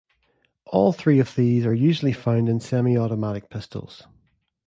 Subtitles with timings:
[0.65, 4.07] All three of these are usually found in semi-automatic pistols.